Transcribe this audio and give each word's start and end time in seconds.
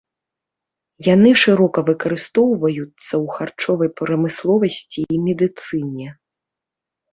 Яны 1.07 1.33
шырока 1.41 1.83
выкарыстоўваюцца 1.89 2.87
ў 2.87 3.25
харчовай 3.37 3.89
прамысловасці 4.01 5.01
і 5.13 5.23
медыцыне. 5.29 6.07